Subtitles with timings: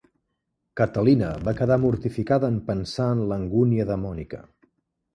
[0.81, 4.47] Catalina va quedar mortificada en pensar en l'angúnia de Monica.